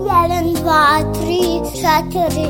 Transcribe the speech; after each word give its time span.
Jedan, 0.00 0.52
dva, 0.54 1.00
tri, 1.14 1.60
četiri. 1.72 2.48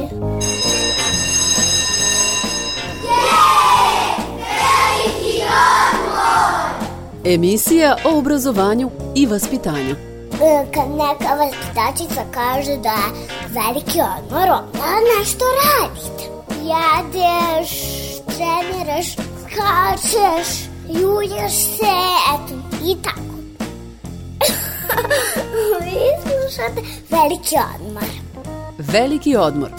Emisija 7.25 7.97
o 8.05 8.19
obrazovanju 8.19 8.91
i 9.15 9.27
vaspitanju. 9.27 9.97
E, 10.43 10.67
Kad 10.75 10.91
neka 10.91 11.35
vaspitačica 11.35 12.25
kaže 12.31 12.77
da 12.77 12.89
je 12.89 13.29
veliki 13.49 14.01
odmor, 14.01 14.49
onda 14.51 15.19
nešto 15.19 15.45
radite. 15.65 16.25
Jedeš, 16.63 17.71
treniraš, 18.25 19.13
skačeš, 19.13 20.65
julješ 20.89 21.53
se, 21.53 21.97
eto, 22.35 22.55
i 22.85 22.97
tako. 23.03 23.42
Vi 25.85 25.99
slušate 26.23 26.81
veliki 27.11 27.57
odmor. 27.77 28.05
Veliki 28.79 29.37
odmor. 29.37 29.71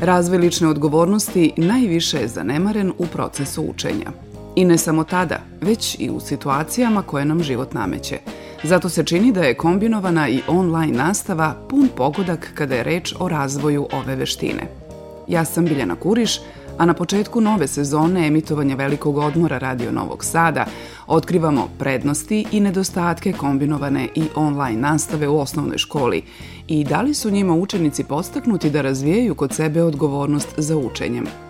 Razvoj 0.00 0.38
lične 0.38 0.68
odgovornosti 0.68 1.52
najviše 1.56 2.18
je 2.18 2.28
zanemaren 2.28 2.92
u 2.98 3.06
procesu 3.06 3.62
učenja. 3.62 4.10
I 4.56 4.64
ne 4.64 4.78
samo 4.78 5.04
tada, 5.04 5.40
već 5.60 5.96
i 5.98 6.10
u 6.10 6.20
situacijama 6.20 7.02
koje 7.02 7.24
nam 7.24 7.42
život 7.42 7.74
nameće. 7.74 8.18
Zato 8.62 8.88
se 8.88 9.04
čini 9.04 9.32
da 9.32 9.42
je 9.42 9.54
kombinovana 9.54 10.28
i 10.28 10.40
online 10.48 10.98
nastava 10.98 11.54
pun 11.68 11.88
pogodak 11.96 12.50
kada 12.54 12.74
je 12.74 12.82
reč 12.82 13.14
o 13.18 13.28
razvoju 13.28 13.88
ove 13.92 14.16
veštine. 14.16 14.87
Ja 15.28 15.44
sam 15.44 15.64
Biljana 15.64 15.96
Kuriš, 15.96 16.40
a 16.78 16.86
na 16.86 16.94
početku 16.94 17.40
nove 17.40 17.66
sezone 17.66 18.26
emitovanja 18.26 18.74
Velikog 18.74 19.18
odmora 19.18 19.58
Radio 19.58 19.92
Novog 19.92 20.24
Sada 20.24 20.66
otkrivamo 21.06 21.68
prednosti 21.78 22.46
i 22.52 22.60
nedostatke 22.60 23.32
kombinovane 23.32 24.08
i 24.14 24.22
online 24.34 24.80
nastave 24.80 25.28
u 25.28 25.38
osnovnoj 25.38 25.78
školi 25.78 26.22
i 26.68 26.84
da 26.84 27.02
li 27.02 27.14
su 27.14 27.30
njima 27.30 27.54
učenici 27.54 28.04
postaknuti 28.04 28.70
da 28.70 28.80
razvijaju 28.80 29.34
kod 29.34 29.52
sebe 29.52 29.82
odgovornost 29.82 30.54
za 30.56 30.76
učenjem. 30.76 31.47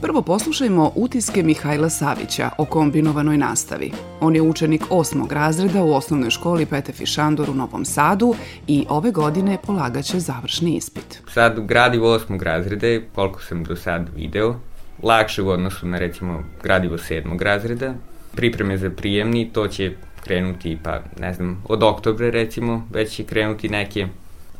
Prvo 0.00 0.22
poslušajmo 0.22 0.92
utiske 0.94 1.42
Mihajla 1.42 1.90
Savića 1.90 2.50
o 2.58 2.64
kombinovanoj 2.64 3.38
nastavi. 3.38 3.92
On 4.20 4.34
je 4.34 4.42
učenik 4.42 4.82
osmog 4.90 5.32
razreda 5.32 5.82
u 5.82 5.94
osnovnoj 5.94 6.30
školi 6.30 6.66
Pete 6.66 6.92
Fišandor 6.92 7.50
u 7.50 7.54
Novom 7.54 7.84
Sadu 7.84 8.34
i 8.66 8.86
ove 8.88 9.10
godine 9.10 9.58
polagaće 9.66 10.20
završni 10.20 10.76
ispit. 10.76 11.22
Sad 11.32 11.66
gradivo 11.66 12.12
osmog 12.12 12.42
razreda, 12.42 12.86
koliko 13.14 13.42
sam 13.42 13.64
do 13.64 13.76
sad 13.76 14.08
video, 14.16 14.54
lakše 15.02 15.42
u 15.42 15.48
odnosu 15.48 15.86
na 15.86 15.98
recimo 15.98 16.42
gradivo 16.62 16.98
sedmog 16.98 17.42
razreda. 17.42 17.94
Pripreme 18.34 18.78
za 18.78 18.90
prijemni, 18.90 19.50
to 19.52 19.68
će 19.68 19.92
krenuti 20.24 20.78
pa 20.82 21.00
ne 21.20 21.34
znam, 21.34 21.62
od 21.68 21.82
oktobra 21.82 22.30
recimo, 22.30 22.86
već 22.92 23.14
će 23.14 23.24
krenuti 23.24 23.68
neke, 23.68 24.06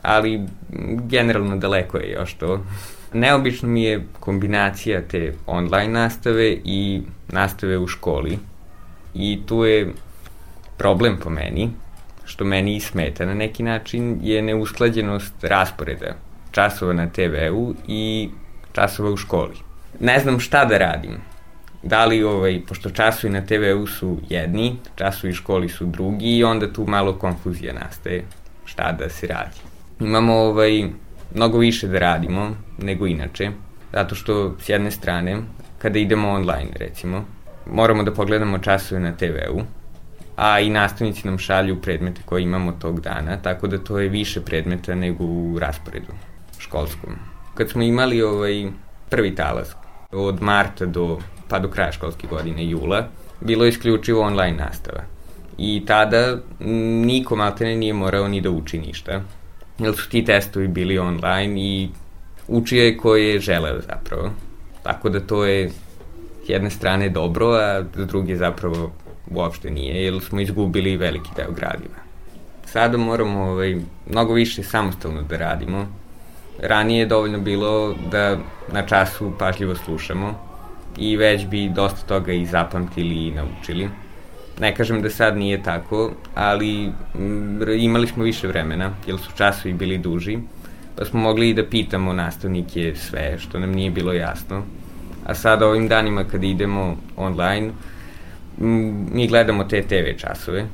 ali 0.03 0.41
generalno 1.09 1.57
daleko 1.57 1.99
je 1.99 2.11
još 2.11 2.35
to. 2.35 2.61
Neobično 3.17 3.69
mi 3.69 3.83
je 3.83 4.05
kombinacija 4.21 5.03
te 5.03 5.35
online 5.47 5.93
nastave 5.93 6.57
i 6.65 7.03
nastave 7.29 7.79
u 7.79 7.87
školi. 7.87 8.39
I 9.15 9.41
tu 9.47 9.65
je 9.65 9.93
problem 10.77 11.17
po 11.23 11.31
meni, 11.31 11.71
što 12.25 12.45
meni 12.45 12.77
i 12.77 12.81
smeta 12.81 13.27
na 13.27 13.35
neki 13.35 13.63
način, 13.63 14.19
je 14.23 14.43
neusklađenost 14.43 15.45
rasporeda 15.45 16.15
časova 16.51 16.93
na 16.93 17.09
TV-u 17.09 17.75
i 17.89 18.29
časova 18.73 19.11
u 19.11 19.17
školi. 19.17 19.57
Ne 20.01 20.19
znam 20.21 20.41
šta 20.41 20.65
da 20.65 20.79
radim. 20.79 21.17
Da 21.83 22.05
li, 22.05 22.23
ovaj, 22.25 22.61
pošto 22.69 22.91
časovi 22.91 23.33
na 23.33 23.41
TV-u 23.47 23.87
su 23.87 24.19
jedni, 24.29 24.77
časovi 24.97 25.33
u 25.33 25.37
školi 25.37 25.69
su 25.69 25.87
drugi 25.87 26.37
i 26.37 26.45
onda 26.45 26.73
tu 26.73 26.87
malo 26.87 27.19
konfuzija 27.19 27.73
nastaje 27.73 28.25
šta 28.65 28.93
da 28.93 29.09
se 29.09 29.27
radi. 29.27 29.61
Imamo 30.01 30.35
ovaj, 30.35 30.85
mnogo 31.35 31.59
više 31.59 31.89
da 31.89 31.99
radimo 31.99 32.57
nego 32.79 33.07
inače, 33.07 33.51
zato 33.93 34.15
što 34.15 34.57
s 34.61 34.69
jedne 34.69 34.91
strane, 34.91 35.37
kada 35.79 35.99
idemo 35.99 36.31
online 36.31 36.71
recimo, 36.75 37.25
moramo 37.67 38.03
da 38.03 38.15
pogledamo 38.15 38.59
časove 38.59 39.01
na 39.01 39.13
TV-u, 39.13 39.63
a 40.37 40.61
i 40.61 40.71
nastavnici 40.71 41.27
nam 41.27 41.39
šalju 41.39 41.81
predmete 41.83 42.21
koje 42.25 42.43
imamo 42.43 42.73
tog 42.73 43.01
dana, 43.01 43.37
tako 43.37 43.67
da 43.67 43.79
to 43.79 43.99
je 43.99 44.09
više 44.09 44.41
predmeta 44.41 44.95
nego 44.95 45.25
u 45.25 45.59
rasporedu 45.59 46.13
školskom. 46.59 47.17
Kad 47.55 47.71
smo 47.71 47.83
imali 47.83 48.23
ovaj 48.23 48.67
prvi 49.11 49.35
talas 49.35 49.77
od 50.13 50.43
marta 50.43 50.87
do 50.87 51.19
pa 51.49 51.59
do 51.59 51.69
kraja 51.69 51.93
školske 51.93 52.27
godine, 52.27 52.69
jula, 52.69 53.09
bilo 53.41 53.65
je 53.65 53.69
isključivo 53.69 54.23
online 54.23 54.57
nastava. 54.57 55.03
I 55.59 55.83
tada 55.87 56.39
niko 57.05 57.37
maltene 57.37 57.77
nije 57.77 57.93
morao 57.93 58.29
ni 58.29 58.41
da 58.41 58.51
uči 58.51 58.79
ništa, 58.79 59.21
jer 59.79 59.97
su 59.97 60.11
ti 60.11 60.25
testovi 60.25 60.69
bili 60.69 60.99
online 60.99 61.61
i 61.61 61.89
učio 62.49 62.85
je 62.85 62.97
ko 62.97 63.17
je 63.17 63.41
želeo 63.41 63.81
zapravo. 63.81 64.31
Tako 64.83 65.09
da 65.09 65.21
to 65.21 65.45
je 65.45 65.71
s 65.71 66.49
jedne 66.49 66.71
strane 66.71 67.09
dobro, 67.09 67.47
a 67.47 67.85
s 67.95 68.07
druge 68.07 68.37
zapravo 68.37 68.93
uopšte 69.31 69.71
nije, 69.71 70.05
jer 70.05 70.21
smo 70.21 70.41
izgubili 70.41 70.97
veliki 70.97 71.31
deo 71.37 71.53
gradiva. 71.53 72.07
Sada 72.65 72.99
moramo 72.99 73.43
ovaj, 73.43 73.77
mnogo 74.07 74.33
više 74.33 74.63
samostalno 74.63 75.23
da 75.23 75.37
radimo. 75.37 75.87
Ranije 76.63 76.99
je 76.99 77.07
dovoljno 77.07 77.39
bilo 77.41 77.95
da 78.11 78.39
na 78.73 78.87
času 78.87 79.33
pažljivo 79.39 79.75
slušamo 79.75 80.35
i 80.99 81.17
već 81.17 81.47
bi 81.47 81.69
dosta 81.69 82.07
toga 82.07 82.33
i 82.33 82.47
zapamtili 82.47 83.27
i 83.27 83.31
naučili. 83.31 83.89
Ne 84.61 84.75
kažem 84.75 85.03
da 85.03 85.11
sad 85.11 85.37
nije 85.37 85.63
tako, 85.63 86.11
ali 86.35 86.93
mm, 87.15 87.63
imali 87.79 88.07
smo 88.07 88.25
više 88.25 88.49
vremena, 88.49 88.91
jer 89.07 89.19
su 89.19 89.31
časovi 89.37 89.75
bili 89.75 89.99
duži, 89.99 90.39
pa 90.97 91.05
smo 91.05 91.21
mogli 91.21 91.51
i 91.51 91.55
da 91.55 91.65
pitamo 91.65 92.13
nastavnike 92.13 92.95
sve 92.97 93.39
što 93.39 93.59
nam 93.59 93.73
nije 93.73 93.91
bilo 93.91 94.13
jasno. 94.13 94.63
A 95.27 95.35
sada 95.35 95.67
ovim 95.67 95.89
danima 95.89 96.25
kad 96.25 96.45
idemo 96.45 96.97
online, 97.17 97.71
m, 98.61 99.09
mi 99.13 99.29
gledamo 99.29 99.65
te 99.65 99.83
TV 99.83 100.19
časove, 100.19 100.67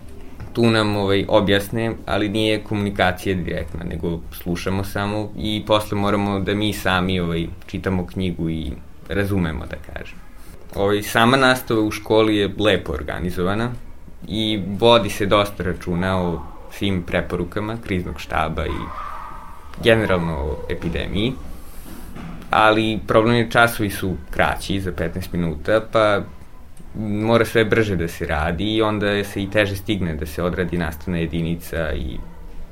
tu 0.52 0.70
nam 0.70 0.96
ovaj, 0.96 1.24
objasne, 1.28 1.92
ali 2.06 2.28
nije 2.28 2.62
komunikacija 2.64 3.34
direktna, 3.34 3.84
nego 3.84 4.20
slušamo 4.32 4.84
samo 4.84 5.32
i 5.36 5.62
posle 5.66 5.98
moramo 5.98 6.40
da 6.40 6.54
mi 6.54 6.72
sami 6.72 7.20
ovaj, 7.20 7.46
čitamo 7.66 8.06
knjigu 8.06 8.50
i 8.50 8.72
razumemo, 9.08 9.66
da 9.66 9.76
kažem. 9.92 10.31
Ovaj, 10.74 11.02
sama 11.02 11.36
nastava 11.36 11.80
u 11.80 11.90
školi 11.90 12.36
je 12.36 12.50
lepo 12.58 12.92
organizovana 12.92 13.70
i 14.28 14.62
vodi 14.78 15.10
se 15.10 15.26
dosta 15.26 15.62
računa 15.62 16.18
o 16.22 16.42
svim 16.70 17.02
preporukama 17.02 17.76
kriznog 17.84 18.20
štaba 18.20 18.66
i 18.66 18.80
generalno 19.82 20.34
o 20.34 20.56
epidemiji, 20.68 21.32
ali 22.50 23.00
problem 23.06 23.36
je 23.36 23.50
časovi 23.50 23.90
su 23.90 24.16
kraći 24.30 24.80
za 24.80 24.92
15 24.92 25.32
minuta, 25.32 25.80
pa 25.92 26.20
mora 26.98 27.44
sve 27.44 27.64
brže 27.64 27.96
da 27.96 28.08
se 28.08 28.26
radi 28.26 28.74
i 28.74 28.82
onda 28.82 29.24
se 29.24 29.42
i 29.42 29.50
teže 29.50 29.76
stigne 29.76 30.14
da 30.14 30.26
se 30.26 30.42
odradi 30.42 30.78
nastavna 30.78 31.18
jedinica 31.18 31.92
i 31.92 32.18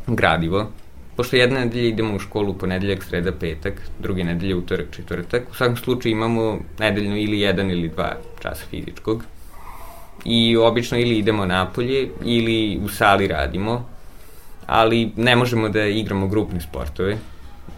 gradivo. 0.06 0.71
Pošto 1.16 1.37
jedne 1.37 1.60
nedelje 1.60 1.88
idemo 1.88 2.16
u 2.16 2.19
školu 2.19 2.54
ponedeljak, 2.54 3.03
sreda, 3.04 3.32
petak, 3.32 3.75
druge 3.98 4.25
nedelje 4.25 4.54
utorak, 4.54 4.87
četvrtak, 4.97 5.43
u 5.50 5.54
svakom 5.54 5.76
slučaju 5.76 6.12
imamo 6.12 6.59
nedeljno 6.78 7.16
ili 7.16 7.41
jedan 7.41 7.71
ili 7.71 7.88
dva 7.88 8.16
časa 8.43 8.65
fizičkog. 8.71 9.25
I 10.25 10.56
obično 10.56 10.99
ili 10.99 11.19
idemo 11.19 11.47
napolje 11.47 12.09
ili 12.25 12.81
u 12.84 12.88
sali 12.88 13.26
radimo, 13.26 13.88
ali 14.66 15.12
ne 15.16 15.37
možemo 15.37 15.69
da 15.69 15.87
igramo 15.87 16.28
grupne 16.28 16.60
sportove, 16.60 17.19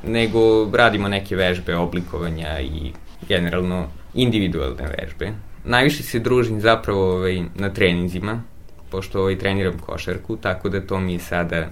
nego 0.07 0.71
radimo 0.77 1.09
neke 1.09 1.37
vežbe 1.37 1.77
oblikovanja 1.77 2.61
i 2.61 2.93
generalno 3.29 3.87
individualne 4.15 4.89
vežbe. 4.99 5.33
Najviše 5.65 6.03
se 6.03 6.19
družim 6.19 6.61
zapravo 6.61 7.15
ovaj, 7.15 7.43
na 7.55 7.71
treninzima, 7.71 8.43
pošto 8.91 9.21
ovaj, 9.21 9.39
treniram 9.39 9.79
košarku, 9.79 10.37
tako 10.37 10.69
da 10.69 10.81
to 10.81 11.01
mi 11.01 11.13
je 11.13 11.19
sada 11.19 11.69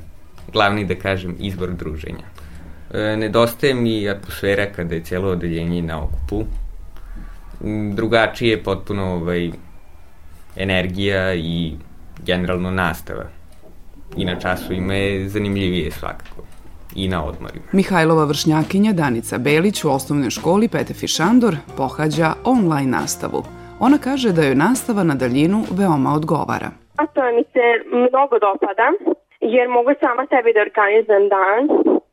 glavni, 0.53 0.85
da 0.85 0.95
kažem, 0.95 1.37
izbor 1.39 1.71
druženja. 1.71 2.25
E, 2.95 3.17
nedostaje 3.17 3.75
mi 3.75 4.09
atmosfera 4.09 4.67
kada 4.77 4.95
je 4.95 5.05
cijelo 5.05 5.29
odeljenje 5.31 5.83
na 5.83 6.03
okupu. 6.03 6.45
M, 7.65 7.97
Drugačije 7.97 8.51
je 8.51 8.63
potpuno 8.63 9.15
ovaj, 9.15 9.51
energija 10.57 11.35
i 11.35 11.73
generalno 12.25 12.71
nastava. 12.71 13.25
I 14.17 14.25
na 14.25 14.41
času 14.41 14.73
ima 14.73 14.95
je 14.95 15.29
zanimljivije 15.29 15.91
svakako. 15.91 16.43
I 16.95 17.09
na 17.09 17.25
odmorima. 17.25 17.65
Mihajlova 17.73 18.25
vršnjakinja 18.25 18.93
Danica 18.93 19.39
Belić 19.39 19.85
u 19.85 19.91
osnovnoj 19.91 20.31
školi 20.31 20.69
Pete 20.69 20.95
Fišandor 20.95 21.57
pohađa 21.77 22.33
online 22.45 22.91
nastavu. 22.99 23.45
Ona 23.79 23.99
kaže 23.99 24.33
da 24.33 24.45
joj 24.45 24.55
nastava 24.55 25.03
na 25.05 25.15
daljinu 25.15 25.65
veoma 25.71 26.15
odgovara. 26.15 26.71
Nastava 26.99 27.31
mi 27.33 27.45
se 27.53 27.65
mnogo 27.93 28.39
dopada, 28.39 28.87
jer 29.41 29.69
mogu 29.69 29.91
sama 30.01 30.27
sebi 30.27 30.53
da 30.53 30.61
organizujem 30.61 31.29
dan. 31.29 31.69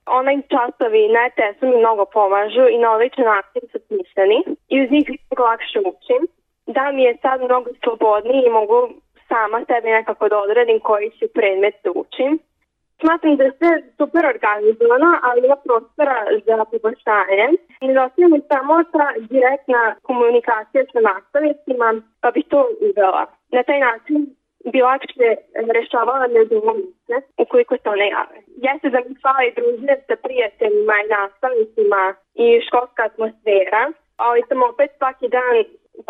Online 0.06 0.44
časovi 0.54 1.08
na 1.08 1.20
ETS-u 1.28 1.66
mi 1.68 1.78
mnogo 1.78 2.06
pomažu 2.06 2.66
i 2.70 2.78
na 2.78 2.92
odličan 2.92 3.26
način 3.26 3.62
su 3.72 3.80
pisani 3.90 4.40
i 4.70 4.84
uz 4.84 4.92
njih 4.92 5.06
mnogo 5.10 5.44
lakše 5.50 5.80
učim. 5.80 6.22
Da 6.76 6.92
mi 6.92 7.04
je 7.04 7.18
sad 7.22 7.42
mnogo 7.42 7.70
slobodniji 7.84 8.44
i 8.46 8.56
mogu 8.60 8.90
sama 9.30 9.60
sebi 9.68 9.90
nekako 9.90 10.30
da 10.30 10.38
odredim 10.38 10.80
koji 10.80 11.10
će 11.10 11.28
predmet 11.28 11.76
da 11.84 11.92
učim. 11.96 12.40
Smatram 13.02 13.36
da 13.36 13.44
je 13.44 13.58
sve 13.58 13.72
super 13.98 14.24
organizovano, 14.26 15.10
ali 15.24 15.46
ima 15.46 15.56
prostora 15.56 16.18
za 16.46 16.66
poboljšanje. 16.72 17.48
Nedostaje 17.82 18.28
mi 18.28 18.40
samo 18.52 18.84
ta 18.94 19.08
direktna 19.34 19.96
komunikacija 20.02 20.84
sa 20.92 21.00
nastavnicima, 21.10 21.88
pa 22.22 22.32
bih 22.32 22.46
to 22.50 22.60
uvela. 22.88 23.26
Na 23.52 23.64
taj 23.64 23.80
način 23.80 24.18
bi 24.72 24.80
lakše 24.90 25.30
rešavala 25.78 26.28
nedoumice 26.38 27.16
ukoliko 27.44 27.74
se 27.82 27.88
one 27.96 28.08
jave. 28.16 28.38
Jeste 28.66 28.88
da 28.94 29.00
mi 29.06 29.14
i 29.48 29.56
družine 29.58 29.96
sa 30.08 30.16
prijateljima 30.26 30.96
i 31.00 31.10
nastavnicima 31.18 32.02
i 32.44 32.46
školska 32.66 33.02
atmosfera, 33.10 33.84
ali 34.26 34.40
sam 34.48 34.60
opet 34.72 34.90
svaki 34.98 35.28
dan 35.36 35.56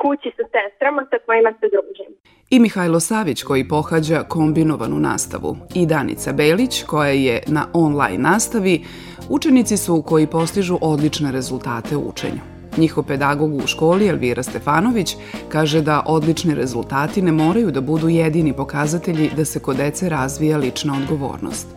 kući 0.01 0.30
sa 0.38 0.44
sestrama 0.54 1.01
sa 1.09 1.18
kojima 1.25 1.51
se 1.59 1.68
družim. 1.74 2.12
I 2.50 2.59
Mihajlo 2.59 3.00
Savić 3.00 3.44
koji 3.44 3.68
pohađa 3.68 4.19
kombinovanu 4.30 5.00
nastavu 5.00 5.51
i 5.75 5.86
Danica 5.86 6.33
Belić 6.33 6.83
koja 6.83 7.09
je 7.09 7.44
na 7.48 7.63
online 7.74 8.24
nastavi, 8.30 8.75
učenici 9.30 9.77
su 9.77 10.04
koji 10.07 10.27
postižu 10.27 10.77
odlične 10.81 11.31
rezultate 11.31 11.95
u 11.95 12.09
učenju. 12.09 12.56
Njihov 12.77 13.03
pedagog 13.03 13.56
u 13.56 13.68
školi 13.68 14.07
Elvira 14.07 14.44
Stefanović 14.44 15.15
kaže 15.50 15.81
da 15.81 16.03
odlični 16.06 16.56
rezultati 16.56 17.21
ne 17.21 17.31
moraju 17.31 17.71
da 17.71 17.81
budu 17.81 18.09
jedini 18.09 18.53
pokazatelji 18.53 19.29
da 19.35 19.45
se 19.45 19.59
kod 19.59 19.77
dece 19.77 20.09
razvija 20.09 20.57
lična 20.57 20.97
odgovornost. 20.97 21.68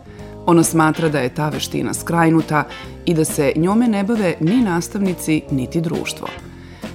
Ona 0.45 0.63
smatra 0.63 1.09
da 1.09 1.19
je 1.19 1.35
ta 1.35 1.49
veština 1.49 1.93
skrajnuta 1.93 2.63
i 3.05 3.13
da 3.13 3.25
se 3.25 3.53
njome 3.55 3.87
ne 3.87 4.03
bave 4.03 4.35
ni 4.39 4.61
nastavnici, 4.61 5.41
niti 5.51 5.81
društvo– 5.81 6.27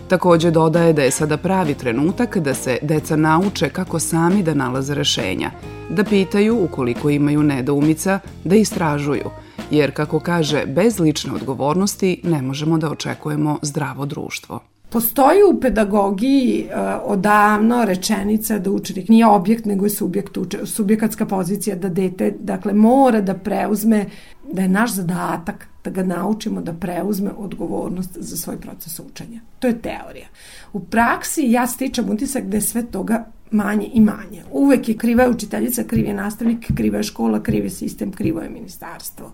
Takođe 0.08 0.50
dodaje 0.50 0.92
da 0.92 1.02
je 1.02 1.10
sada 1.10 1.36
pravi 1.36 1.74
trenutak 1.74 2.38
da 2.38 2.54
se 2.54 2.78
deca 2.82 3.16
nauče 3.16 3.68
kako 3.68 3.98
sami 3.98 4.42
da 4.42 4.54
nalaze 4.54 4.94
rešenja, 4.94 5.50
da 5.90 6.04
pitaju 6.04 6.64
ukoliko 6.64 7.10
imaju 7.10 7.42
nedoumica, 7.42 8.20
da 8.44 8.56
istražuju, 8.56 9.30
jer 9.70 9.94
kako 9.94 10.20
kaže, 10.20 10.66
bez 10.66 10.98
lične 10.98 11.32
odgovornosti 11.32 12.20
ne 12.24 12.42
možemo 12.42 12.78
da 12.78 12.90
očekujemo 12.90 13.58
zdravo 13.62 14.06
društvo. 14.06 14.60
Postoji 14.88 15.42
u 15.42 15.60
pedagogiji 15.60 16.66
uh, 16.66 16.76
odavno 17.04 17.84
rečenica 17.84 18.58
da 18.58 18.70
učenik 18.70 19.08
nije 19.08 19.26
objekt, 19.26 19.64
nego 19.64 19.86
je 19.86 19.90
subjekt 19.90 20.36
uče, 20.36 20.66
subjekatska 20.66 21.26
pozicija 21.26 21.76
da 21.76 21.88
dete, 21.88 22.34
dakle, 22.40 22.72
mora 22.72 23.20
da 23.20 23.34
preuzme, 23.34 24.06
da 24.52 24.62
je 24.62 24.68
naš 24.68 24.92
zadatak 24.92 25.68
da 25.84 25.90
ga 25.90 26.02
naučimo 26.02 26.60
da 26.60 26.72
preuzme 26.72 27.30
odgovornost 27.36 28.10
za 28.20 28.36
svoj 28.36 28.56
proces 28.60 29.00
učenja. 29.00 29.40
To 29.58 29.66
je 29.66 29.78
teorija. 29.78 30.26
U 30.72 30.80
praksi 30.80 31.50
ja 31.50 31.66
stičem 31.66 32.10
utisak 32.10 32.44
da 32.44 32.56
je 32.56 32.60
sve 32.60 32.86
toga 32.86 33.24
manje 33.50 33.90
i 33.92 34.00
manje. 34.00 34.42
Uvek 34.52 34.88
je 34.88 34.96
kriva 34.96 35.22
je 35.22 35.30
učiteljica, 35.30 35.84
kriv 35.84 36.06
je 36.06 36.14
nastavnik, 36.14 36.72
kriva 36.76 36.96
je 36.96 37.02
škola, 37.02 37.42
kriv 37.42 37.64
je 37.64 37.70
sistem, 37.70 38.12
krivo 38.12 38.40
je 38.40 38.50
ministarstvo. 38.50 39.32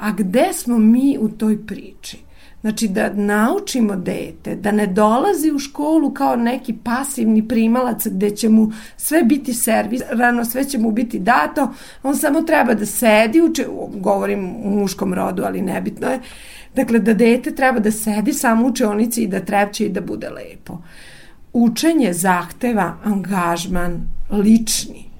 A 0.00 0.12
gde 0.12 0.52
smo 0.52 0.78
mi 0.78 1.18
u 1.20 1.28
toj 1.28 1.66
priči? 1.66 2.18
Znači 2.64 2.88
da 2.88 3.12
naučimo 3.12 3.96
dete 3.96 4.54
da 4.56 4.72
ne 4.72 4.86
dolazi 4.86 5.50
u 5.50 5.58
školu 5.58 6.10
kao 6.10 6.36
neki 6.36 6.74
pasivni 6.84 7.48
primalac 7.48 8.06
gde 8.06 8.30
će 8.30 8.48
mu 8.48 8.72
sve 8.96 9.22
biti 9.22 9.54
servisirano, 9.54 10.44
sve 10.44 10.64
će 10.64 10.78
mu 10.78 10.90
biti 10.90 11.18
dato, 11.18 11.74
on 12.02 12.16
samo 12.16 12.42
treba 12.42 12.74
da 12.74 12.86
sedi, 12.86 13.42
uče, 13.42 13.66
govorim 13.94 14.56
u 14.64 14.70
muškom 14.70 15.14
rodu, 15.14 15.42
ali 15.46 15.62
nebitno 15.62 16.08
je, 16.08 16.20
dakle 16.74 16.98
da 16.98 17.14
dete 17.14 17.54
treba 17.54 17.78
da 17.78 17.90
sedi 17.90 18.32
samo 18.32 18.66
u 18.66 18.68
učionici 18.68 19.22
i 19.22 19.28
da 19.28 19.40
trepće 19.40 19.86
i 19.86 19.92
da 19.92 20.00
bude 20.00 20.30
lepo. 20.30 20.78
Učenje 21.52 22.12
zahteva 22.12 22.96
angažman 23.04 24.08
lični. 24.30 25.13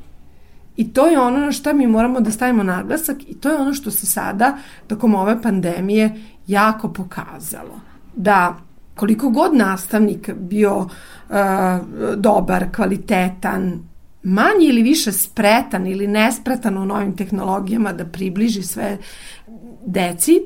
I 0.76 0.92
to 0.92 1.06
je 1.06 1.18
ono 1.18 1.38
na 1.38 1.52
što 1.52 1.72
mi 1.72 1.86
moramo 1.86 2.20
da 2.20 2.30
stavimo 2.30 2.62
naglasak 2.62 3.16
i 3.28 3.34
to 3.34 3.48
je 3.48 3.56
ono 3.56 3.74
što 3.74 3.90
se 3.90 4.06
sada 4.06 4.58
tokom 4.86 5.14
ove 5.14 5.42
pandemije 5.42 6.14
jako 6.46 6.92
pokazalo. 6.92 7.80
Da 8.16 8.56
koliko 8.94 9.30
god 9.30 9.54
nastavnik 9.54 10.30
bio 10.34 10.76
uh, 10.78 10.86
dobar, 12.16 12.72
kvalitetan, 12.76 13.82
manje 14.22 14.66
ili 14.66 14.82
više 14.82 15.12
spretan 15.12 15.86
ili 15.86 16.06
nespretan 16.06 16.78
u 16.78 16.86
novim 16.86 17.16
tehnologijama 17.16 17.92
da 17.92 18.04
približi 18.04 18.62
sve 18.62 18.98
deci, 19.86 20.40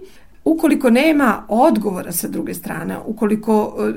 ukoliko 0.45 0.91
nema 0.91 1.45
odgovora 1.49 2.13
sa 2.13 2.29
druge 2.29 2.55
strane, 2.55 2.99
ukoliko 3.07 3.63
uh, 3.63 3.95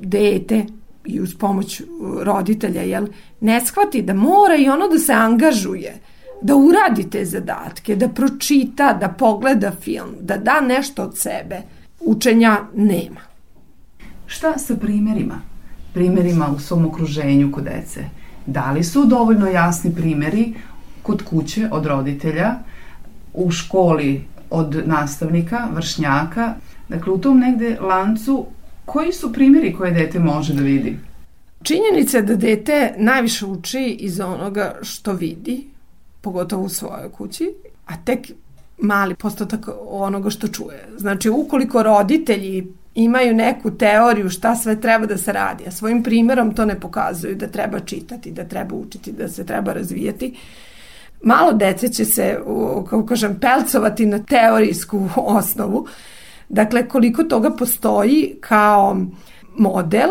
dete 0.00 0.66
i 1.04 1.20
uz 1.20 1.34
pomoć 1.34 1.82
roditelja 2.22 2.82
jel, 2.82 3.06
ne 3.40 3.60
shvati 3.66 4.02
da 4.02 4.14
mora 4.14 4.56
i 4.56 4.68
ono 4.68 4.88
da 4.88 4.98
se 4.98 5.12
angažuje, 5.12 5.94
da 6.42 6.56
uradi 6.56 7.10
te 7.10 7.24
zadatke, 7.24 7.96
da 7.96 8.08
pročita, 8.08 8.92
da 8.92 9.08
pogleda 9.08 9.70
film, 9.70 10.16
da 10.20 10.36
da 10.36 10.60
nešto 10.60 11.02
od 11.02 11.18
sebe. 11.18 11.62
Učenja 12.00 12.60
nema. 12.74 13.20
Šta 14.26 14.58
sa 14.58 14.76
primerima? 14.76 15.40
Primerima 15.94 16.48
u 16.56 16.58
svom 16.58 16.86
okruženju 16.86 17.52
kod 17.52 17.64
dece. 17.64 18.04
Da 18.46 18.72
li 18.72 18.84
su 18.84 19.04
dovoljno 19.04 19.46
jasni 19.46 19.94
primeri 19.94 20.54
kod 21.02 21.22
kuće 21.22 21.68
od 21.70 21.86
roditelja, 21.86 22.54
u 23.34 23.50
školi 23.50 24.24
od 24.50 24.82
nastavnika, 24.86 25.68
vršnjaka, 25.72 26.54
dakle 26.88 27.12
u 27.12 27.18
tom 27.18 27.38
negde 27.38 27.78
lancu 27.80 28.46
koji 28.92 29.12
su 29.12 29.32
primjeri 29.32 29.74
koje 29.74 29.90
dete 29.90 30.18
može 30.18 30.54
da 30.54 30.62
vidi? 30.62 30.96
Činjenica 31.62 32.16
je 32.16 32.22
da 32.22 32.36
dete 32.36 32.94
najviše 32.96 33.46
uči 33.46 33.96
iz 34.00 34.20
onoga 34.20 34.74
što 34.82 35.12
vidi, 35.12 35.66
pogotovo 36.20 36.62
u 36.62 36.68
svojoj 36.68 37.08
kući, 37.12 37.54
a 37.86 37.96
tek 38.04 38.30
mali 38.78 39.14
postotak 39.14 39.68
onoga 39.86 40.30
što 40.30 40.48
čuje. 40.48 40.88
Znači, 40.96 41.30
ukoliko 41.30 41.82
roditelji 41.82 42.66
imaju 42.94 43.34
neku 43.34 43.70
teoriju 43.70 44.30
šta 44.30 44.56
sve 44.56 44.80
treba 44.80 45.06
da 45.06 45.18
se 45.18 45.32
radi, 45.32 45.64
a 45.66 45.70
svojim 45.70 46.02
primjerom 46.02 46.54
to 46.54 46.64
ne 46.64 46.80
pokazuju 46.80 47.34
da 47.34 47.46
treba 47.46 47.80
čitati, 47.80 48.30
da 48.30 48.44
treba 48.44 48.74
učiti, 48.74 49.12
da 49.12 49.28
se 49.28 49.46
treba 49.46 49.72
razvijati, 49.72 50.34
malo 51.22 51.52
dece 51.52 51.88
će 51.88 52.04
se, 52.04 52.38
kako 52.90 53.06
kažem, 53.06 53.38
pelcovati 53.40 54.06
na 54.06 54.18
teorijsku 54.18 55.08
osnovu. 55.38 55.86
Dakle, 56.52 56.88
koliko 56.88 57.24
toga 57.24 57.50
postoji 57.50 58.36
kao 58.40 58.96
model, 59.56 60.08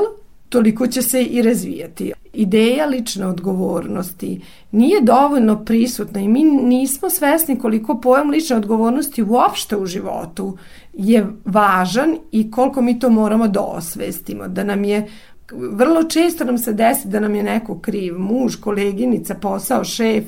toliko 0.49 0.87
će 0.87 1.01
se 1.01 1.23
i 1.23 1.41
razvijati. 1.41 2.11
Ideja 2.33 2.85
lične 2.85 3.27
odgovornosti 3.27 4.41
nije 4.71 5.01
dovoljno 5.01 5.65
prisutna 5.65 6.21
i 6.21 6.27
mi 6.27 6.43
nismo 6.43 7.09
svesni 7.09 7.59
koliko 7.59 7.99
pojam 7.99 8.29
lične 8.29 8.55
odgovornosti 8.55 9.23
uopšte 9.23 9.77
u 9.77 9.85
životu 9.85 10.57
je 10.93 11.27
važan 11.45 12.17
i 12.31 12.51
koliko 12.51 12.81
mi 12.81 12.99
to 12.99 13.09
moramo 13.09 13.47
da 13.47 13.61
osvestimo, 13.61 14.47
da 14.47 14.63
nam 14.63 14.83
je 14.83 15.07
vrlo 15.51 16.03
često 16.03 16.43
nam 16.43 16.57
se 16.57 16.73
desi 16.73 17.07
da 17.07 17.19
nam 17.19 17.35
je 17.35 17.43
neko 17.43 17.79
kriv, 17.79 18.19
muž, 18.19 18.55
koleginica, 18.55 19.35
posao, 19.35 19.83
šef 19.83 20.25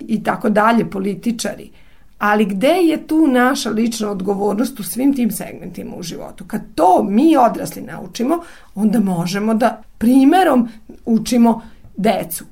i 0.00 0.22
tako 0.22 0.50
dalje, 0.50 0.90
političari. 0.90 1.70
Ali 2.18 2.44
gde 2.44 2.68
je 2.68 3.06
tu 3.06 3.26
naša 3.26 3.70
lična 3.70 4.10
odgovornost 4.10 4.80
u 4.80 4.82
svim 4.82 5.14
tim 5.14 5.30
segmentima 5.30 5.96
u 5.96 6.02
životu? 6.02 6.44
Kad 6.44 6.60
to 6.74 7.02
mi 7.02 7.36
odrasli 7.36 7.82
naučimo, 7.82 8.38
onda 8.74 9.00
možemo 9.00 9.54
da 9.54 9.82
primerom 9.98 10.68
učimo 11.06 11.62
decu. 11.96 12.44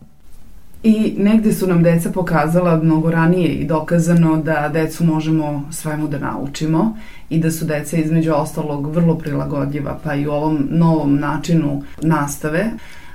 I 0.82 1.14
negde 1.18 1.52
su 1.52 1.66
nam 1.66 1.82
deca 1.82 2.10
pokazala 2.10 2.76
mnogo 2.82 3.10
ranije 3.10 3.48
i 3.48 3.64
dokazano 3.64 4.36
da 4.36 4.68
decu 4.68 5.04
možemo 5.04 5.68
svemu 5.70 6.08
da 6.08 6.18
naučimo 6.18 6.96
i 7.30 7.38
da 7.38 7.50
su 7.50 7.64
deca 7.64 7.96
između 7.96 8.32
ostalog 8.32 8.94
vrlo 8.94 9.18
prilagodljiva 9.18 9.98
pa 10.04 10.14
i 10.14 10.26
u 10.26 10.30
ovom 10.30 10.68
novom 10.70 11.16
načinu 11.16 11.82
nastave. 12.02 12.70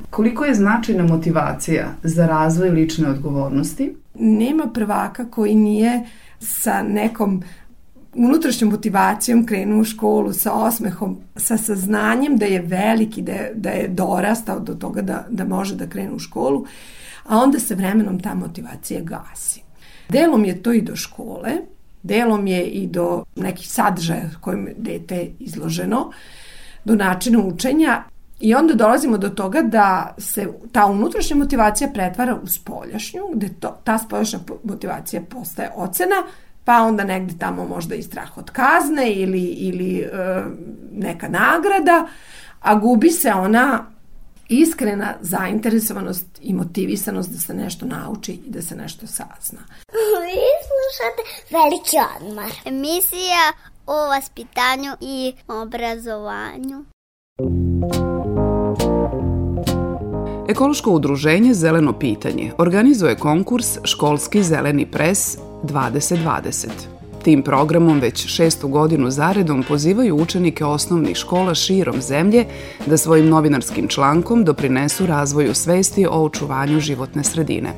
Koliko 0.09 0.45
je 0.45 0.53
značajna 0.53 1.03
motivacija 1.03 1.87
za 2.03 2.27
razvoj 2.27 2.69
lične 2.69 3.09
odgovornosti? 3.09 3.95
Nema 4.13 4.67
prvaka 4.73 5.25
koji 5.25 5.55
nije 5.55 6.05
sa 6.41 6.83
nekom 6.83 7.43
unutrašnjom 8.13 8.71
motivacijom 8.71 9.45
krenu 9.45 9.81
u 9.81 9.83
školu 9.83 10.33
sa 10.33 10.53
osmehom, 10.53 11.17
sa 11.35 11.57
saznanjem 11.57 12.37
da 12.37 12.45
je 12.45 12.61
veliki, 12.61 13.21
da 13.21 13.31
je, 13.31 13.51
da 13.55 13.69
je 13.69 13.87
dorastao 13.87 14.59
do 14.59 14.73
toga 14.73 15.01
da, 15.01 15.25
da 15.29 15.45
može 15.45 15.75
da 15.75 15.87
krene 15.87 16.11
u 16.11 16.19
školu, 16.19 16.65
a 17.23 17.37
onda 17.37 17.59
se 17.59 17.75
vremenom 17.75 18.19
ta 18.19 18.35
motivacija 18.35 19.01
gasi. 19.01 19.61
Delom 20.09 20.45
je 20.45 20.63
to 20.63 20.73
i 20.73 20.81
do 20.81 20.95
škole, 20.95 21.51
delom 22.03 22.47
je 22.47 22.65
i 22.65 22.87
do 22.87 23.23
nekih 23.35 23.67
sadržaja 23.67 24.29
kojim 24.41 24.67
dete 24.77 25.27
izloženo, 25.39 26.11
do 26.85 26.95
načina 26.95 27.39
učenja 27.39 28.03
i 28.41 28.55
onda 28.55 28.73
dolazimo 28.73 29.17
do 29.17 29.29
toga 29.29 29.61
da 29.61 30.15
se 30.17 30.47
ta 30.71 30.85
unutrašnja 30.85 31.35
motivacija 31.35 31.89
pretvara 31.93 32.35
u 32.43 32.47
spoljašnju, 32.47 33.21
gde 33.33 33.49
to, 33.59 33.77
ta 33.83 33.97
spoljašnja 33.97 34.39
motivacija 34.63 35.21
postaje 35.29 35.71
ocena, 35.75 36.23
pa 36.65 36.81
onda 36.81 37.03
negde 37.03 37.33
tamo 37.39 37.65
možda 37.65 37.95
i 37.95 38.03
strah 38.03 38.37
od 38.37 38.51
kazne 38.51 39.11
ili, 39.11 39.43
ili 39.43 39.99
e, 39.99 40.07
neka 40.91 41.27
nagrada, 41.27 42.07
a 42.59 42.75
gubi 42.75 43.11
se 43.11 43.33
ona 43.33 43.85
iskrena 44.49 45.13
zainteresovanost 45.21 46.25
i 46.41 46.53
motivisanost 46.53 47.29
da 47.29 47.37
se 47.37 47.53
nešto 47.53 47.85
nauči 47.85 48.31
i 48.31 48.49
da 48.49 48.61
se 48.61 48.75
nešto 48.75 49.07
sazna. 49.07 49.59
Vi 50.23 50.41
slušate 50.67 51.21
Veliki 51.51 51.97
odmor. 52.17 52.51
Emisija 52.65 53.53
o 53.85 53.95
vaspitanju 53.95 54.91
i 55.01 55.33
obrazovanju. 55.47 56.85
Ekološko 60.51 60.91
udruženje 60.91 61.53
Zeleno 61.53 61.93
pitanje 61.93 62.51
organizuje 62.57 63.15
konkurs 63.15 63.77
Školski 63.83 64.43
zeleni 64.43 64.85
pres 64.85 65.37
2020. 65.63 66.67
Tim 67.23 67.41
programom 67.41 67.99
već 67.99 68.27
šestu 68.27 68.67
godinu 68.67 69.11
zaredom 69.11 69.63
pozivaju 69.63 70.15
učenike 70.15 70.65
osnovnih 70.65 71.17
škola 71.17 71.55
širom 71.55 72.01
zemlje 72.01 72.45
da 72.85 72.97
svojim 72.97 73.29
novinarskim 73.29 73.87
člankom 73.87 74.43
doprinesu 74.43 75.05
razvoju 75.05 75.53
svesti 75.53 76.07
o 76.07 76.23
očuvanju 76.23 76.79
životne 76.79 77.23
sredine. 77.23 77.69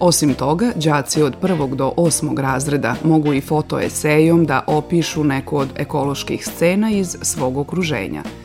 Osim 0.00 0.34
toga, 0.34 0.72
đaci 0.74 1.22
od 1.22 1.36
prvog 1.40 1.76
do 1.76 1.92
osmog 1.96 2.38
razreda 2.38 2.94
mogu 3.04 3.32
i 3.32 3.40
fotoesejom 3.40 4.46
da 4.46 4.64
opišu 4.66 5.24
neku 5.24 5.56
od 5.56 5.68
ekoloških 5.76 6.46
scena 6.46 6.90
iz 6.90 7.16
svog 7.22 7.56
okruženja– 7.56 8.22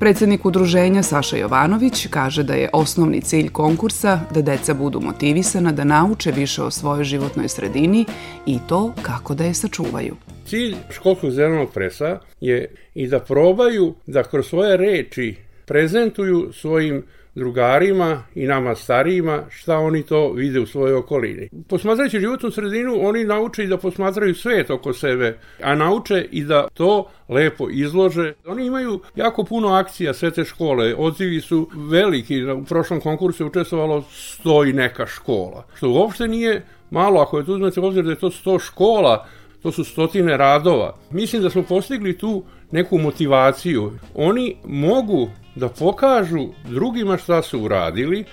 Predsednik 0.00 0.46
udruženja 0.46 1.02
Saša 1.02 1.36
Jovanović 1.36 2.06
kaže 2.10 2.42
da 2.42 2.54
je 2.54 2.70
osnovni 2.72 3.20
cilj 3.20 3.48
konkursa 3.48 4.20
da 4.34 4.42
deca 4.42 4.74
budu 4.74 5.00
motivisana 5.00 5.72
da 5.72 5.84
nauče 5.84 6.32
više 6.32 6.62
o 6.62 6.70
svojoj 6.70 7.04
životnoj 7.04 7.48
sredini 7.48 8.04
i 8.46 8.58
to 8.68 8.94
kako 9.02 9.34
da 9.34 9.44
je 9.44 9.54
sačuvaju. 9.54 10.16
Cilj 10.46 10.74
školskog 10.90 11.30
zelenog 11.30 11.72
presa 11.72 12.18
je 12.40 12.74
i 12.94 13.08
da 13.08 13.18
probaju 13.18 13.94
da 14.06 14.22
kroz 14.22 14.46
svoje 14.46 14.76
reči 14.76 15.36
prezentuju 15.66 16.52
svojim 16.52 17.02
drugarima 17.34 18.22
i 18.34 18.46
nama 18.46 18.74
starijima 18.74 19.42
šta 19.50 19.78
oni 19.78 20.02
to 20.02 20.32
vide 20.32 20.60
u 20.60 20.66
svojoj 20.66 20.94
okolini. 20.94 21.48
Posmatrajući 21.68 22.20
životnu 22.20 22.50
sredinu, 22.50 22.98
oni 23.08 23.24
nauče 23.24 23.64
i 23.64 23.66
da 23.66 23.76
posmatraju 23.76 24.34
svet 24.34 24.70
oko 24.70 24.92
sebe, 24.92 25.38
a 25.62 25.74
nauče 25.74 26.26
i 26.30 26.44
da 26.44 26.68
to 26.74 27.08
lepo 27.28 27.68
izlože. 27.70 28.32
Oni 28.46 28.66
imaju 28.66 29.00
jako 29.16 29.44
puno 29.44 29.68
akcija 29.68 30.14
sve 30.14 30.30
te 30.30 30.44
škole, 30.44 30.94
odzivi 30.98 31.40
su 31.40 31.70
veliki, 31.74 32.44
u 32.44 32.64
prošlom 32.64 33.00
konkursu 33.00 33.42
je 33.42 33.46
učestvovalo 33.46 34.04
sto 34.10 34.64
i 34.64 34.72
neka 34.72 35.06
škola, 35.06 35.66
što 35.74 35.90
uopšte 35.90 36.28
nije 36.28 36.62
malo, 36.90 37.20
ako 37.20 37.38
je 37.38 37.44
tu 37.44 37.52
uzmete 37.52 37.80
obzir 37.80 38.04
da 38.04 38.10
je 38.10 38.18
to 38.18 38.30
sto 38.30 38.58
škola, 38.58 39.26
to 39.62 39.72
su 39.72 39.84
stotine 39.84 40.36
radova. 40.36 40.96
Mislim 41.10 41.42
da 41.42 41.50
smo 41.50 41.62
postigli 41.62 42.18
tu 42.18 42.44
neku 42.70 42.98
motivaciju. 42.98 43.92
Oni 44.14 44.56
mogu 44.64 45.30
da 45.54 45.68
pokažu 45.68 46.48
drugima 46.68 47.16
šta 47.16 47.42
su 47.42 47.60
uradili, 47.60 48.24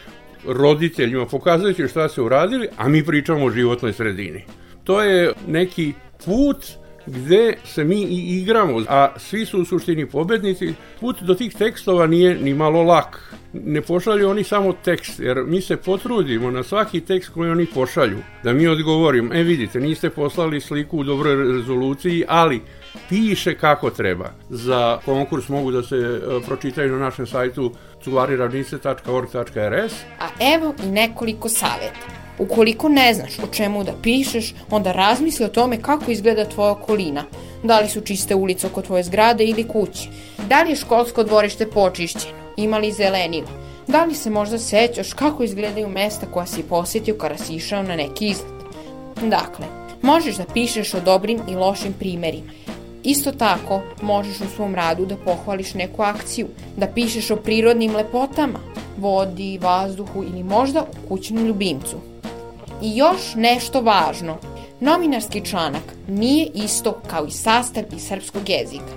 roditeljima 0.47 1.25
pokazujući 1.25 1.87
šta 1.87 2.09
su 2.09 2.25
uradili, 2.25 2.67
a 2.77 2.87
mi 2.87 3.05
pričamo 3.05 3.45
o 3.45 3.51
životnoj 3.51 3.93
sredini. 3.93 4.43
To 4.83 5.01
je 5.01 5.33
neki 5.47 5.93
put 6.25 6.65
gde 7.07 7.53
se 7.65 7.83
mi 7.83 8.03
i 8.03 8.39
igramo, 8.41 8.83
a 8.89 9.09
svi 9.17 9.45
su 9.45 9.61
u 9.61 9.65
suštini 9.65 10.05
pobednici. 10.05 10.73
Put 10.99 11.21
do 11.21 11.35
tih 11.35 11.53
tekstova 11.53 12.07
nije 12.07 12.35
ni 12.35 12.53
malo 12.53 12.83
lak. 12.83 13.33
Ne 13.53 13.81
pošalju 13.81 14.29
oni 14.29 14.43
samo 14.43 14.73
tekst, 14.73 15.19
jer 15.19 15.43
mi 15.45 15.61
se 15.61 15.77
potrudimo 15.77 16.51
na 16.51 16.63
svaki 16.63 17.01
tekst 17.01 17.29
koji 17.29 17.51
oni 17.51 17.65
pošalju, 17.65 18.17
da 18.43 18.53
mi 18.53 18.67
odgovorimo, 18.67 19.33
e 19.33 19.43
vidite, 19.43 19.79
niste 19.79 20.09
poslali 20.09 20.61
sliku 20.61 20.97
u 20.97 21.03
dobroj 21.03 21.35
rezoluciji, 21.35 22.23
ali 22.27 22.61
piše 23.09 23.55
kako 23.55 23.89
treba. 23.89 24.31
Za 24.49 24.99
konkurs 25.05 25.49
mogu 25.49 25.71
da 25.71 25.83
se 25.83 25.95
e, 25.95 26.19
pročitaju 26.47 26.91
na 26.91 26.99
našem 26.99 27.27
sajtu 27.27 27.71
cuvariravnice.org.rs 28.03 29.93
A 30.19 30.55
evo 30.55 30.73
i 30.83 30.87
nekoliko 30.87 31.49
saveta. 31.49 32.17
Ukoliko 32.39 32.89
ne 32.89 33.13
znaš 33.13 33.39
o 33.39 33.47
čemu 33.47 33.83
da 33.83 33.93
pišeš, 34.03 34.53
onda 34.69 34.91
razmisli 34.91 35.45
o 35.45 35.49
tome 35.49 35.81
kako 35.81 36.11
izgleda 36.11 36.45
tvoja 36.45 36.71
okolina. 36.71 37.23
Da 37.63 37.79
li 37.79 37.89
su 37.89 38.01
čiste 38.01 38.35
ulice 38.35 38.67
oko 38.67 38.81
tvoje 38.81 39.03
zgrade 39.03 39.43
ili 39.43 39.67
kuće? 39.67 40.09
Da 40.49 40.63
li 40.63 40.69
je 40.69 40.75
školsko 40.75 41.23
dvorište 41.23 41.67
počišćeno? 41.67 42.33
Ima 42.57 42.77
li 42.77 42.91
zelenila? 42.91 43.49
Da 43.87 44.03
li 44.05 44.15
se 44.15 44.29
možda 44.29 44.57
sećaš 44.57 45.13
kako 45.13 45.43
izgledaju 45.43 45.87
mesta 45.87 46.25
koja 46.25 46.45
si 46.45 46.63
posetio 46.63 47.15
kada 47.15 47.37
si 47.37 47.55
išao 47.55 47.83
na 47.83 47.95
neki 47.95 48.27
izlet? 48.27 48.51
Dakle, 49.21 49.65
možeš 50.01 50.35
da 50.35 50.45
pišeš 50.53 50.93
o 50.93 50.99
dobrim 50.99 51.39
i 51.49 51.55
lošim 51.55 51.93
primerima. 51.93 52.51
Isto 53.07 53.31
tako, 53.31 53.81
možeš 54.01 54.41
u 54.41 54.55
svom 54.55 54.75
radu 54.75 55.05
da 55.05 55.15
pohvališ 55.15 55.73
neku 55.73 56.01
akciju, 56.01 56.47
da 56.77 56.87
pišeš 56.87 57.31
o 57.31 57.35
prirodnim 57.35 57.95
lepotama, 57.95 58.59
vodi, 58.97 59.59
vazduhu 59.61 60.23
ili 60.23 60.43
možda 60.43 60.81
o 60.81 61.07
kućnom 61.07 61.45
ljubimcu. 61.45 61.97
I 62.81 62.97
još 62.97 63.35
nešto 63.35 63.81
važno. 63.81 64.37
Novinarski 64.79 65.45
članak 65.45 65.95
nije 66.07 66.47
isto 66.53 67.01
kao 67.07 67.25
i 67.25 67.31
sastav 67.31 67.83
iz 67.95 68.01
srpskog 68.07 68.49
jezika. 68.49 68.93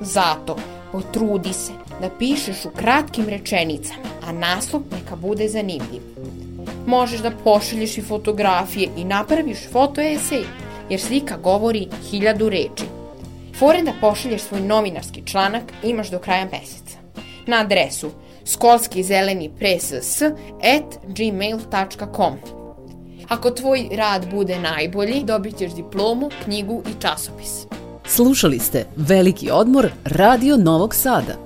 Zato 0.00 0.56
potrudi 0.92 1.52
se 1.52 1.72
da 2.00 2.10
pišeš 2.18 2.64
u 2.64 2.70
kratkim 2.70 3.28
rečenicama, 3.28 4.08
a 4.26 4.32
naslov 4.32 4.82
neka 4.92 5.16
bude 5.16 5.48
zanimljiv. 5.48 6.02
Možeš 6.86 7.20
da 7.20 7.30
pošalješ 7.44 7.98
i 7.98 8.02
fotografije 8.02 8.88
i 8.96 9.04
napraviš 9.04 9.58
fotoesej, 9.72 10.44
jer 10.90 11.00
slika 11.00 11.36
govori 11.36 11.88
hiljadu 12.10 12.48
reči. 12.48 13.03
Foren 13.58 13.84
da 13.84 13.92
pošalješ 14.00 14.42
svoj 14.42 14.60
novinarski 14.60 15.22
članak 15.26 15.62
imaš 15.82 16.10
do 16.10 16.18
kraja 16.18 16.44
meseca. 16.52 16.98
Na 17.46 17.60
adresu 17.60 18.10
skolski 18.44 19.02
zeleni 19.02 19.50
press 19.58 19.92
at 20.76 20.98
gmail.com 21.06 22.34
Ako 23.28 23.50
tvoj 23.50 23.88
rad 23.92 24.30
bude 24.30 24.58
najbolji, 24.58 25.22
dobit 25.24 25.56
ćeš 25.58 25.72
diplomu, 25.72 26.30
knjigu 26.44 26.82
i 26.90 27.02
časopis. 27.02 27.66
Slušali 28.06 28.58
ste 28.58 28.86
Veliki 28.96 29.50
odmor 29.50 29.88
Radio 30.04 30.56
Novog 30.56 30.94
Sada. 30.94 31.36